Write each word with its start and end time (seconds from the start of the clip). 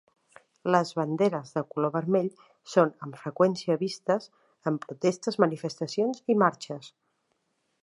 Les 0.75 0.91
banderes 0.99 1.51
de 1.57 1.61
color 1.73 1.93
vermell 1.95 2.31
són 2.73 2.95
amb 3.07 3.19
freqüència 3.25 3.77
vistes 3.83 4.27
en 4.73 4.81
protestes, 4.89 5.39
manifestacions 5.47 6.27
i 6.35 6.41
marxes. 6.47 6.93